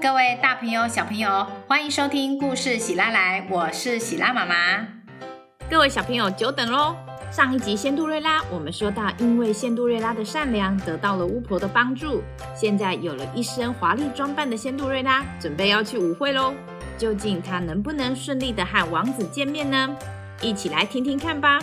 [0.00, 4.54] 各位大朋友、小朋友，欢迎收听故事喜拉来，我是喜拉妈妈。
[5.68, 6.94] 各位小朋友，久等喽！
[7.30, 12.22] 上一集仙杜瑞拉，我们说到，因为仙杜瑞拉的善良，得到了巫婆的帮助，
[12.54, 16.54] 现在有了一身华丽装扮的仙杜瑞拉，准备要去舞会喽。
[16.96, 19.90] 究竟她能不能顺利的和王子见面呢？
[20.40, 21.58] 一起来听听看吧。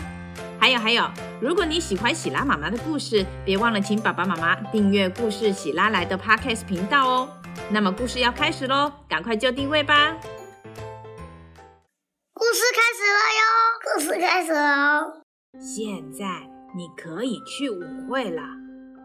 [0.60, 1.10] 还有还有，
[1.40, 7.30] 如果你喜欢喜拉妈妈的故事，别忘了请爸爸妈妈订阅故事喜拉来的 Podcast 频道哦。
[7.70, 10.18] 那么故事要开始喽，赶快就定位吧。
[12.34, 13.42] 故事开始了哟！
[13.94, 15.22] 故事开始了。
[15.60, 18.42] 现在你可以去舞会了，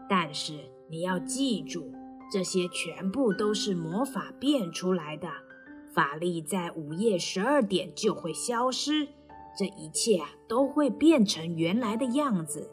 [0.09, 0.53] 但是
[0.89, 1.91] 你要记住，
[2.31, 5.27] 这些全部都是魔法变出来的，
[5.93, 9.07] 法力在午夜十二点就会消失，
[9.57, 12.69] 这一切啊都会变成原来的样子。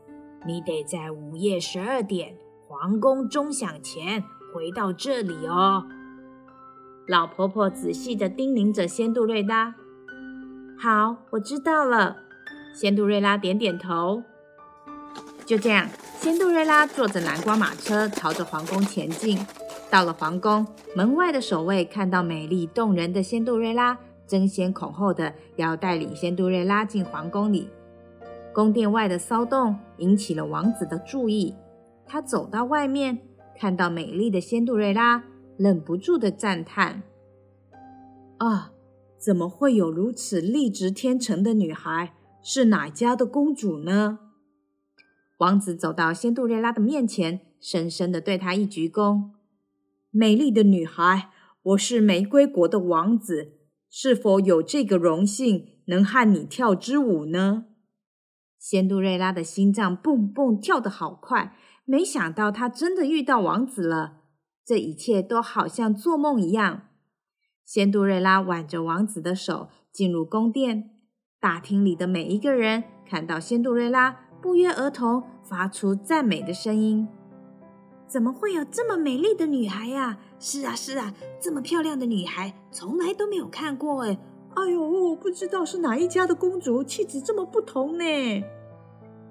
[0.46, 5.84] 你得在午夜十二点皇宫钟响前回到这里哦。
[7.08, 9.74] 老婆婆仔细的叮咛着仙杜瑞拉。
[10.78, 12.18] 好，我知道了。
[12.72, 14.22] 仙杜瑞拉点点头，
[15.44, 15.88] 就这样，
[16.20, 19.44] 仙杜瑞拉坐着南瓜马车朝着皇宫前进。
[19.90, 27.68] 到了皇宫门外的守卫看到美丽动人的仙杜瑞拉，争先恐后的要带领仙杜瑞拉进皇宫里。
[28.52, 31.54] 宫殿外的骚动引起了王子的注意，
[32.06, 33.18] 他走到外面，
[33.56, 35.24] 看到美丽的仙杜瑞拉，
[35.56, 37.02] 忍不住的赞叹
[38.38, 38.72] ：“啊，
[39.18, 42.14] 怎么会有如此丽质天成的女孩？”
[42.46, 44.18] 是哪家的公主呢？
[45.38, 49.30] 王子走到仙杜瑞拉的面前，深深的对她一鞠躬
[50.12, 51.30] ：“美丽的女孩，
[51.62, 53.54] 我是玫瑰国的王子，
[53.88, 57.64] 是否有这个荣幸能和你跳支舞呢？”
[58.60, 64.20] 仙杜瑞拉的心脏蹦蹦跳得好快，没想到她真的遇到王子了。
[64.64, 66.88] 这一切都好像做梦一样。
[67.64, 70.90] 仙杜瑞拉挽着王子的手进入宫殿。
[71.40, 77.06] 大厅里的每一个人看到仙杜瑞拉，不约而同发出赞美的声音。
[78.06, 80.18] 怎么会有这么美丽的女孩呀？
[80.38, 84.18] 是啊，是啊，这么漂亮的女孩从来都没有看过哎！
[84.54, 88.04] 哎呦，不知道是哪一家的公主，气质这么不同呢。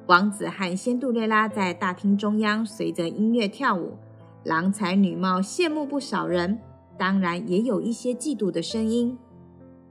[0.08, 3.98] 王子和仙杜瑞拉在大厅中央随着音乐跳舞，
[4.44, 6.60] 郎才女貌，羡慕不少人，
[7.00, 9.18] 当然也有一些嫉妒的声音。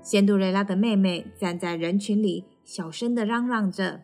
[0.02, 4.02] 仙杜瑞拉的妹妹站在人群里，小声的嚷嚷着：“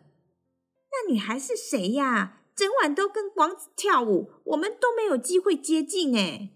[0.91, 2.41] 那女孩是谁呀？
[2.57, 6.49] 整晚都跟王子跳舞，我们都没有机会接近。”哎，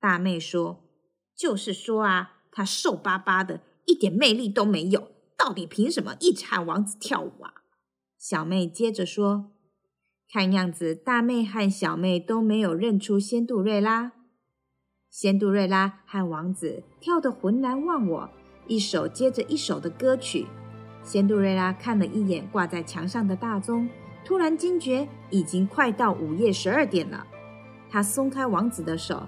[0.00, 0.82] 大妹说
[1.36, 7.54] ：“就是说啊，她瘦巴巴的，一点魅力都没有，到底凭什么一直和王子跳舞啊？”
[8.28, 9.52] 小妹接着说
[10.28, 14.10] ：“看样子，大妹和小妹都没有认出仙杜瑞拉。
[15.08, 18.30] 仙杜瑞拉和王子跳得浑然忘我。”
[18.66, 20.44] 一首接着一首的歌曲，
[21.04, 23.88] 仙杜瑞拉看了一眼挂在墙上的大钟，
[24.24, 27.24] 突然惊觉已经快到午夜十二点了。
[27.88, 29.22] 她松开王子的手：“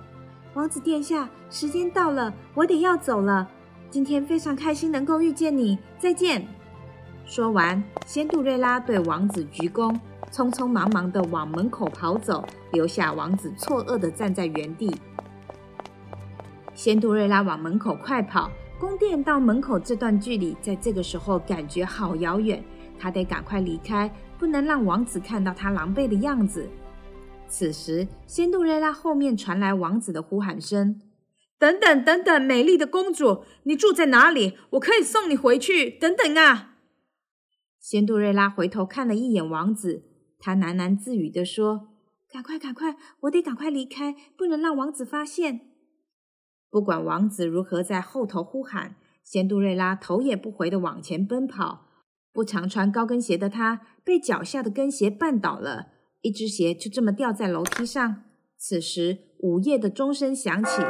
[0.55, 3.49] 王子殿下，时间到了，我得要走了。
[3.91, 6.45] 今天非常开心能够遇见你，再见。”
[7.29, 9.95] 说完，仙杜瑞拉对王子鞠躬，
[10.33, 14.91] 匆匆忙忙地往门口跑走，留下王子错愕地站在原地。
[16.75, 18.51] 仙杜瑞拉往门口快跑。
[18.81, 22.65] 宫殿到门口这段距离，在这个时候感觉好遥远。
[22.99, 26.67] 她得赶快离开，不能让王子看到她狼狈的样子。
[27.47, 30.99] 此时，仙杜瑞拉后面传来王子的呼喊声
[31.59, 34.57] ：“等等，等等，美丽的公主，你住在哪里？
[34.71, 35.91] 我可以送你回去。
[35.91, 36.77] 等等啊！”
[37.91, 40.03] 仙杜瑞拉回头看了一眼王子，
[40.39, 41.89] 他喃喃自语地说
[42.31, 45.61] ：“赶快，赶快，我得赶快离开，不能让王子发现。”
[46.69, 51.87] 不管王子如何在后头呼喊，仙杜瑞拉头也不回的往前奔跑。
[52.31, 55.87] 不常穿高跟鞋的她被脚下的跟鞋绊倒了，
[56.21, 58.25] 一只鞋就这么掉在楼梯上。
[58.59, 60.83] 此时，午夜的钟声响起，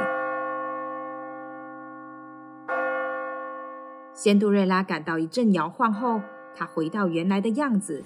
[4.12, 6.20] 仙杜瑞拉感到一阵摇晃后，
[6.54, 8.02] 她回到原来的样子，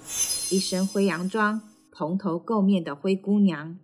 [0.51, 1.61] 一身灰洋装，
[1.91, 3.77] 蓬头垢面的灰姑娘。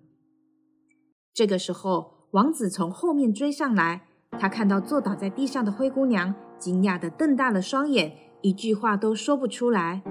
[1.34, 2.20] 这个时候。
[2.34, 4.04] 王子从后面追上来，
[4.38, 10.04] 他看到坐倒在地上的灰姑娘，惊讶的瞪大了双眼，一句话都说不出来。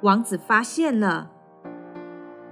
[0.00, 1.30] 王子发现了，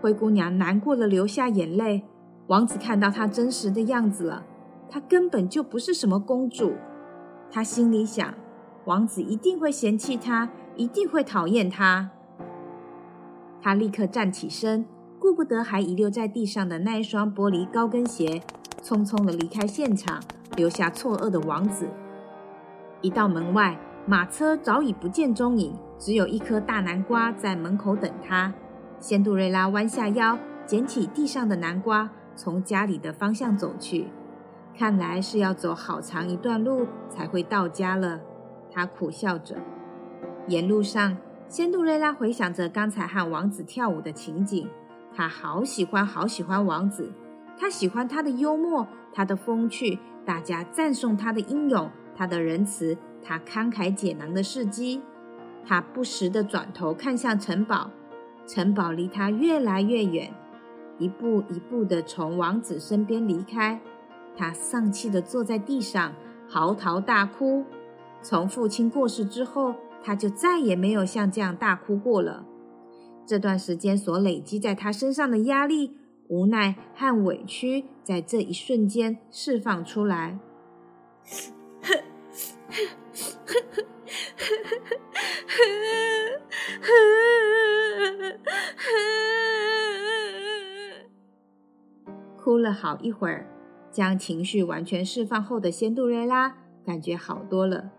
[0.01, 2.05] 灰姑娘难过的流下眼泪。
[2.47, 4.47] 王子看到她真实的样子了，
[4.89, 6.75] 她根本就不是什么公主。
[7.51, 8.33] 他心里想，
[8.85, 10.49] 王子一定会嫌弃她，
[10.81, 12.09] 一定会讨厌他。
[13.61, 14.87] 他立刻站起身，
[15.19, 18.41] 顾不得还遗留在地上的那一双玻璃高跟鞋。
[18.83, 20.23] 匆匆的离开现场，
[20.57, 21.87] 留下错愕的王子。
[23.03, 28.55] 一到门外，马车早已不见踪影，只有一颗大南瓜在门口等他。
[28.99, 34.07] 仙杜瑞拉弯下腰，捡起地上的南瓜，从家里的方向走去。
[34.75, 38.21] 看来是要走好长一段路才会到家了。
[38.73, 39.57] 他苦笑着。
[40.51, 41.17] 沿路上，
[41.49, 44.69] 仙杜瑞拉回想着刚才和王子跳舞的情景，
[45.15, 47.13] 她好喜欢，好喜欢王子。
[47.57, 55.01] 她喜欢他的幽默，他的风趣，大家赞颂他的英勇，他的仁慈，他慷慨解囊的事迹。
[55.65, 57.93] 他不时地转头看向城堡，
[58.45, 60.35] 城堡离他越来越远，
[60.99, 63.79] 一步一步地从王子身边离开。
[64.37, 66.13] 他丧气地坐在地上，
[66.49, 67.65] 嚎啕大哭。
[68.21, 72.47] 从父亲过世之后，他就再也没有像这样大哭过了。
[73.27, 75.97] 这段时间所累积在他身上的压力、
[76.29, 80.39] 无奈和委屈，在这一瞬间释放出来。
[92.37, 93.47] 哭了好一会儿，
[93.93, 97.93] 将情绪完全释放后的仙杜瑞拉感觉好多了。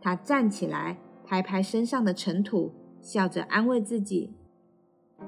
[0.00, 0.98] 他站起来，
[1.32, 2.70] 拍拍身上的尘土，
[3.00, 4.34] 笑着安慰自己：“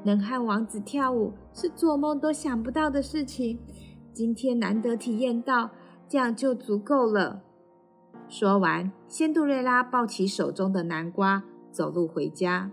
[0.04, 3.58] 能和王子跳舞是做梦都想不到的事情，
[4.12, 5.70] 今天难得体验到，
[6.06, 7.42] 这样就足够了。”
[8.28, 12.70] 说完，仙杜瑞拉抱起手中的南瓜，走路回家。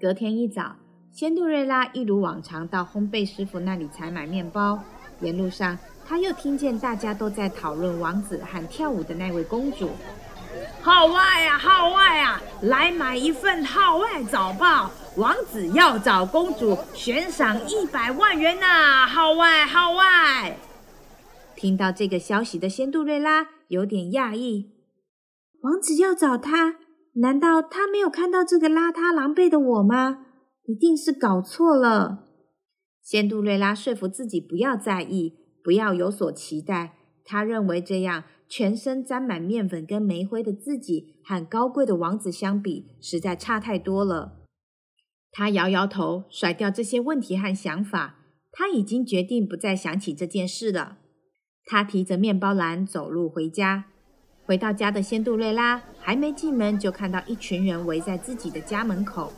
[0.00, 0.74] 隔天一早，
[1.12, 4.80] 仙杜瑞拉一如往常到烘焙师傅那里采买面包。
[5.20, 9.88] 沿路上，他又听见大家都在讨论王子和跳舞的那位公主。
[10.82, 12.40] 号外啊，号外啊！
[12.62, 19.06] 来买一份号外早报，王子要找公主，悬赏一百万元呐！
[19.06, 20.56] 号外，号外！
[21.54, 24.72] 听到这个消息的仙杜瑞拉有点讶异：
[25.62, 26.76] 王子要找他？
[27.14, 30.18] 难道他没有看到这个邋遢狼狈的我吗？
[30.64, 32.24] 一定是搞错了。
[33.02, 36.94] 仙杜瑞拉说服自己不要在意，不要有所期待。
[37.24, 44.34] 他认为这样全身沾满面粉跟煤灰的自己，和高贵的王子相比，实在差太多了。
[45.32, 48.16] 他摇摇头，甩掉这些问题和想法。
[48.52, 50.96] 他已经决定不再想起这件事了。
[51.66, 53.86] 他提着面包篮走路回家。
[54.44, 59.32] 回到家的仙杜瑞拉还没进门，就看到一群人围在自己的家门口。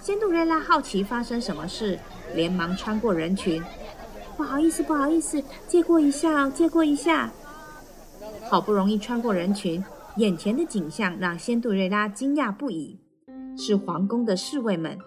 [0.00, 1.98] 仙杜瑞拉好奇发生什么事，
[2.34, 3.62] 连忙穿过人群。
[4.36, 7.32] 不好意思，不好意思，借过一下，借过一下。
[8.50, 9.80] 好不容易穿过人群，
[10.16, 12.98] 眼前的景象让仙杜瑞拉惊讶不已。
[13.56, 14.98] 是皇宫的侍卫们，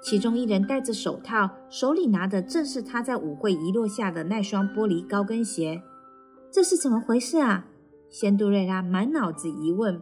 [0.00, 5.82] 其中一人戴着手套，手里拿的正是他在舞会遗落下的那双玻璃高跟鞋。
[6.52, 7.64] 这是怎么回事啊？
[8.08, 10.00] 仙杜瑞拉满脑子疑问。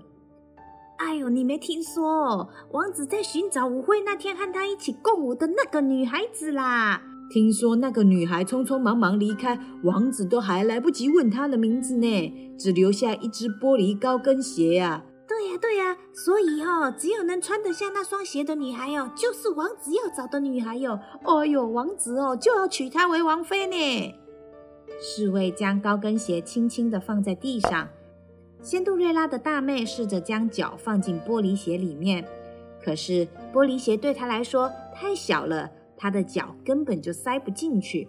[0.99, 7.01] 哎呦，你没听说，王子在寻找舞会那天和他一起共舞的那个女孩子啦。
[7.31, 15.05] 听说那个女孩匆匆忙忙离开，王子都还来不及问她的名字呢，只留下一只玻璃高跟鞋呀。
[15.29, 20.99] 对呀，对呀，所以哦，只有能穿得下那双鞋的女孩哦，就是王子要找的女孩哟。
[21.23, 24.15] 哎呦，王子哦就要娶她为王妃呢。
[25.01, 27.89] 侍卫将高跟鞋轻轻地放在地上。
[28.61, 32.25] 仙杜瑞拉的大妹试着将脚放进玻璃鞋里面，
[32.83, 35.71] 可是玻璃鞋对她来说太小了，
[36.01, 38.09] 她的脚根本就塞不进去。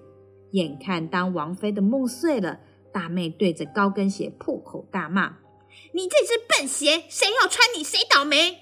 [0.52, 2.62] 眼看当王妃的梦碎了，
[2.94, 5.40] 大妹对着高跟鞋破口大骂
[5.94, 8.60] ：“你这只笨鞋，谁要穿你谁倒霉！”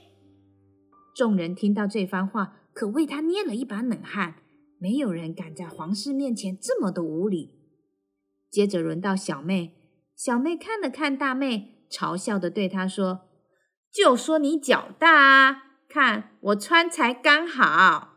[1.15, 4.37] 众人听到这番话，可为她捏了一把冷汗。
[4.79, 7.53] 没有人敢在皇室面前这么的无礼。
[8.49, 9.75] 接着轮到小妹，
[10.15, 11.85] 小妹看了看大妹。
[11.91, 13.27] 嘲笑的对她说
[13.93, 18.08] ：“就说你脚大啊，看我穿才刚好。”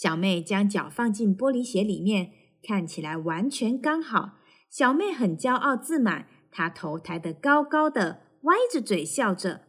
[0.00, 4.38] 小妹将脚放进玻璃鞋里面，看起来完全刚好。
[4.70, 9.66] 小妹很骄傲自满，她头抬得高高的，歪着嘴笑着：“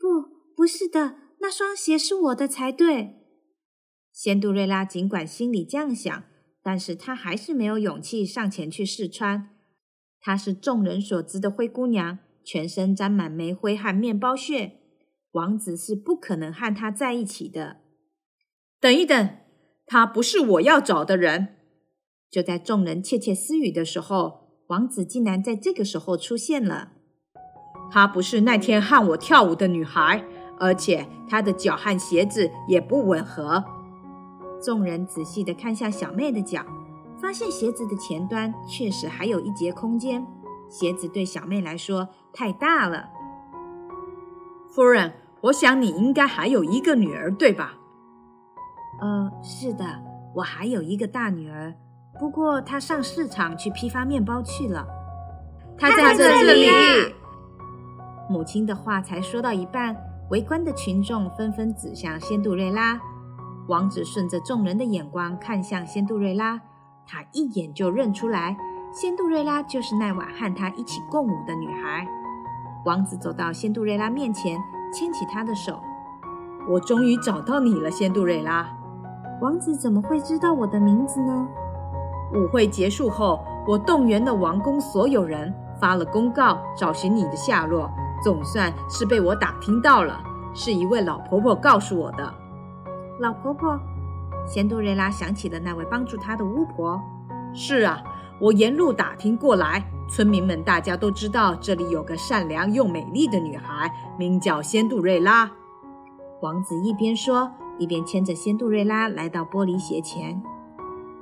[0.00, 3.16] 不，不是的，那双鞋是我的才对。”
[4.10, 6.24] 仙杜瑞拉尽管心里这样想，
[6.62, 9.50] 但是她还是没有勇气上前去试穿。
[10.22, 14.78] 她是众人所知的灰姑娘，全身沾满煤灰和面包屑。
[15.32, 17.82] 王子是不可能和她在一起的。
[18.80, 19.30] 等一等，
[19.86, 21.56] 他不是我要找的人。
[22.30, 26.92] 就在众人窃窃私语的时候，王子竟然在这个时候出现了。
[27.90, 30.24] 她不是那天和我跳舞的女孩，
[30.58, 33.64] 而且她的脚和鞋子也不吻合。
[34.62, 36.64] 众人仔细的看向小妹的脚。
[37.20, 40.24] 发现鞋子的前端确实还有一节空间，
[40.70, 43.08] 鞋子对小妹来说太大了。
[44.72, 47.76] 夫人，我想你应该还有一个女儿，对吧？
[49.00, 49.84] 呃，是的，
[50.34, 51.74] 我还有一个大女儿，
[52.18, 54.86] 不过她上市场去批发面包去了。
[55.78, 56.68] 她在这里。
[58.28, 59.96] 母亲的话才说到一半，
[60.30, 63.00] 围观的群众纷纷指向仙杜瑞拉。
[63.68, 66.60] 王子顺着众人的眼光看向仙杜瑞拉，
[67.06, 68.56] 他一眼就认出来，
[68.92, 72.06] 仙杜瑞拉就是那晚和他一起共舞的女孩。
[72.84, 74.58] 王子走到仙杜瑞拉面前，
[74.92, 75.80] 牵起她的手
[76.68, 78.68] ：“我终于找到你了，仙杜瑞拉。”
[79.40, 81.48] 王子怎么会知道我的名字呢？
[82.34, 87.88] 舞会结束后，我动员了王宫所有人，发了公告，找寻你的下落。
[88.20, 90.20] 总算是被我打听到了，
[90.52, 92.34] 是一位老婆婆告诉我的。
[93.20, 93.78] 老婆婆，
[94.44, 97.00] 仙杜瑞拉想起了那位帮助她的巫婆。
[97.54, 98.02] 是啊，
[98.40, 105.48] 我沿路打听过来，村民们大家都知道这里有个善良又美丽的女孩，名叫仙杜瑞拉。
[106.40, 110.40] 王子一边说，一边牵着仙杜瑞拉来到玻璃鞋前。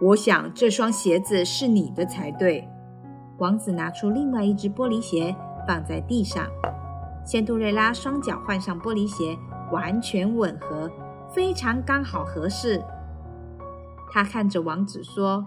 [0.00, 2.68] 我想这双鞋子是你的才对。
[3.38, 5.34] 王子拿出另外一只玻璃鞋，
[5.66, 6.46] 放在地上。
[7.24, 9.36] 仙杜瑞拉双脚换上玻璃鞋，
[9.72, 10.90] 完全吻合。
[11.34, 12.82] 非常刚好合适。
[14.10, 15.44] 他看着王子说：“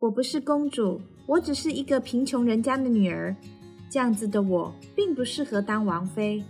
[0.00, 3.36] 我不是公主，我只是一个贫穷人家的女儿。
[3.90, 6.42] 这样子的我，并不适合当王妃。”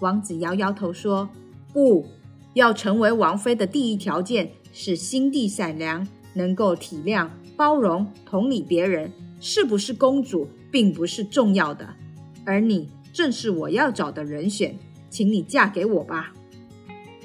[0.00, 1.28] 王子摇摇头说
[1.74, 2.06] ：“不
[2.54, 9.12] 要成为王妃的第一条件是心地善良，能够体谅、包容、同理别人。
[9.40, 11.86] 是不是公主，并不是重要的。
[12.46, 14.74] 而你正是我要找的人选，
[15.10, 16.32] 请你嫁给我吧。”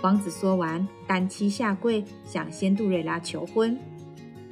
[0.02, 3.78] 王子说完，单膝下跪，向仙杜瑞拉求婚。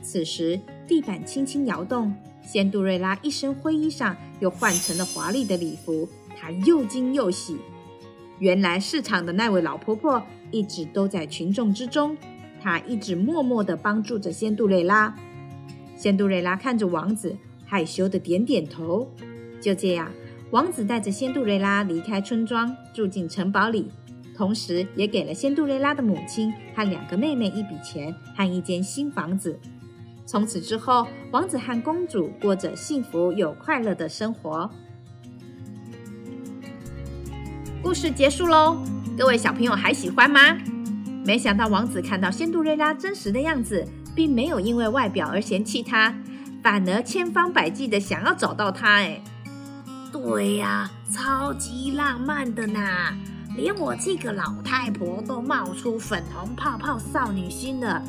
[0.02, 0.58] 此时，
[0.88, 6.08] 地板轻轻摇动，仙杜瑞拉一身灰衣裳又换成了华丽的礼服，
[6.40, 7.58] 她又惊又喜。
[8.40, 12.16] 原来市场的那位老婆婆一直都在群众之中，
[12.62, 15.16] 她一直默默地帮助着仙杜瑞拉。
[15.96, 19.12] 仙杜瑞拉看着王子，害羞的点点头。
[19.60, 20.12] 就这样，
[20.52, 23.90] 王子带着仙杜瑞拉离开村庄，住进城堡里。
[24.36, 29.60] 同时，也给了仙杜瑞拉的母亲和两个妹妹一笔钱和一间新房子。
[30.28, 34.70] 从此之后，王子和公主过着幸福又快乐的生活。
[37.88, 38.84] 故事结束喽，
[39.18, 40.42] 各位小朋友还喜欢吗？
[41.24, 46.14] 没想到王子看到仙杜瑞拉真实的样子，并没有因为外表而嫌弃她，
[46.62, 48.96] 反而千方百计的想要找到她。
[48.96, 49.22] 哎，
[50.12, 52.82] 对呀，超级浪漫的呢。
[53.56, 58.04] 连我这个老太婆都冒出粉红泡泡少女心了。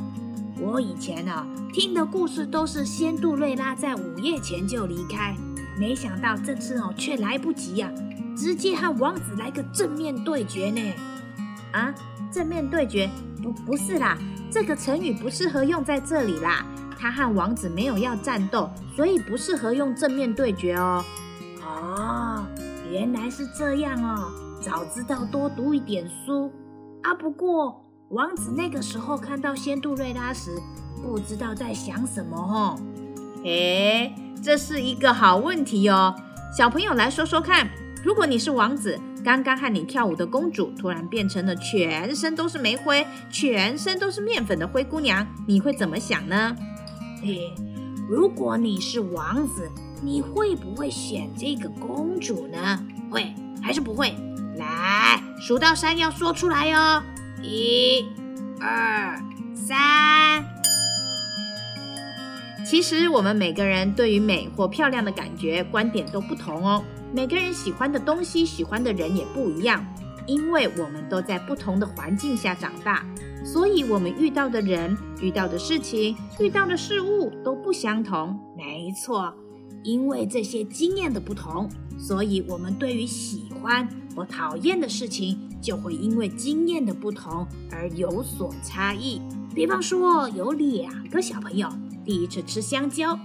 [0.61, 5.37] 我以前啊听的故事都是仙杜瑞拉在午夜前就离开，
[5.79, 7.89] 没想到这次哦却来不及呀，
[8.39, 10.81] 直接和王子来个正面对决呢。
[11.73, 11.93] 啊，
[12.31, 13.11] 正面对决？
[13.43, 14.17] 不，不是啦，
[14.49, 16.65] 这个成语不适合用在这里啦。
[16.97, 21.05] 他和王子没有要战斗，所以不适合用正面对决哦。
[21.65, 22.47] 哦，
[22.89, 24.31] 原来是这样哦。
[24.61, 26.53] 早知道多读一点书
[27.03, 27.15] 啊！
[27.15, 30.51] 不过王子那个时候看到仙杜瑞拉时，
[31.03, 32.79] 不知道在想什么哦。
[33.45, 36.15] 诶，这是一个好问题哦。
[36.57, 37.69] 小朋友来说说看，
[38.09, 46.57] 如果你是王子，刚刚和你跳舞的公主突然变成了全身都是煤灰、全身都是面粉的灰姑娘，你会怎么想呢？
[47.23, 47.53] 嘿，
[48.09, 49.71] 如果你是王子，
[50.03, 52.83] 你会不会选这个公主呢？
[53.11, 54.17] 会还是不会？
[54.57, 57.03] 来，数到三要说出来哦！
[57.43, 58.07] 一、
[58.59, 59.23] 二、
[59.55, 60.43] 三。
[62.67, 69.85] 其实我们每个人对于美或漂亮的感觉观点都不同哦，每个人喜欢的东西、喜欢的人也不一样，
[70.27, 73.05] 因为我们都在不同的环境下长大，
[73.45, 78.39] 所以我们遇到的人、遇到的事情、遇到的事物都不相同。
[78.57, 79.33] 没错，
[79.83, 81.69] 因为这些经验的不同。
[81.99, 89.21] 所以，我们对于喜欢或讨厌的事情，就会因为经验的不同而有所差异。
[89.53, 91.69] 比方说，有两个小朋友
[92.05, 93.19] 第一次吃香蕉，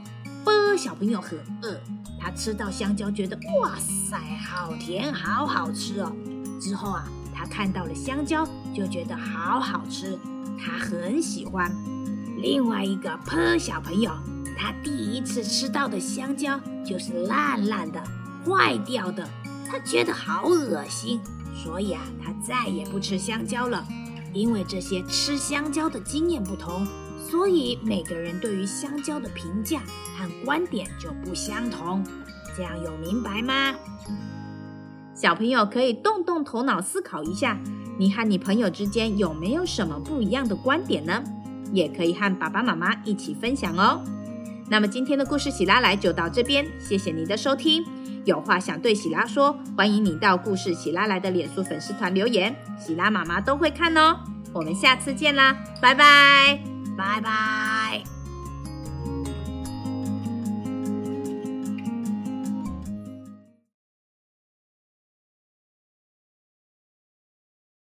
[0.44, 1.80] 波小朋友很饿，
[2.24, 6.10] 他吃到香蕉觉得哇塞，好甜，好好吃哦。
[6.58, 7.04] 之后啊，
[7.36, 10.18] 他看到了香蕉就觉得好好吃，
[10.58, 11.70] 他很喜欢。
[12.38, 14.10] 另外一个波小朋友，
[14.58, 18.02] 他第一次吃到的香蕉就是烂烂的。
[18.46, 19.28] 坏掉的，
[19.70, 21.20] 他觉得好恶心，
[21.62, 23.86] 所以啊，他再也不吃香蕉了。
[24.34, 26.88] 因为这些吃香蕉的经验不同，
[27.30, 29.80] 所以每个人对于香蕉的评价
[30.18, 32.04] 和观点就不相同。
[32.56, 33.74] 这样有明白吗？
[35.16, 37.60] 小朋友可以动动头脑思考一下，
[37.98, 41.24] 你和你朋友之间有没有什么不一样的观点呢？
[41.72, 44.04] 也可以和爸爸妈妈一起分享哦。
[44.70, 47.84] 那么今天的故事喜拉来就到这边，谢谢你的收听。
[48.26, 54.20] 有话想对喜拉说，欢迎你到故事喜拉来的脸书粉丝团留言，喜拉妈妈都会看哦。
[54.54, 57.83] 我们下次见啦，拜拜，拜拜。